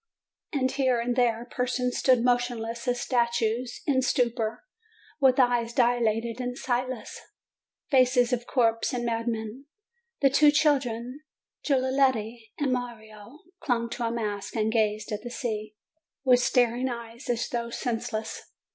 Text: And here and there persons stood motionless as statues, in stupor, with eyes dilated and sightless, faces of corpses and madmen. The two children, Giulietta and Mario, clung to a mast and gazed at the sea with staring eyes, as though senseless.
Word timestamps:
And 0.51 0.71
here 0.71 0.99
and 0.99 1.15
there 1.15 1.45
persons 1.45 1.97
stood 1.97 2.23
motionless 2.23 2.87
as 2.87 2.99
statues, 2.99 3.83
in 3.85 4.01
stupor, 4.01 4.63
with 5.19 5.39
eyes 5.39 5.73
dilated 5.73 6.39
and 6.41 6.57
sightless, 6.57 7.21
faces 7.91 8.33
of 8.33 8.47
corpses 8.47 8.93
and 8.95 9.05
madmen. 9.05 9.65
The 10.21 10.31
two 10.31 10.49
children, 10.49 11.21
Giulietta 11.63 12.35
and 12.57 12.73
Mario, 12.73 13.41
clung 13.59 13.91
to 13.91 14.05
a 14.05 14.09
mast 14.11 14.55
and 14.55 14.71
gazed 14.71 15.11
at 15.11 15.21
the 15.21 15.29
sea 15.29 15.75
with 16.23 16.39
staring 16.39 16.89
eyes, 16.89 17.29
as 17.29 17.47
though 17.49 17.69
senseless. 17.69 18.41